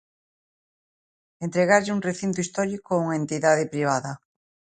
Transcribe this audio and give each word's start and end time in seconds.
Entregarlle 1.45 1.95
un 1.97 2.05
recinto 2.09 2.39
histórico 2.45 2.89
a 2.93 3.01
unha 3.03 3.19
entidade 3.21 3.69
privada. 3.73 4.11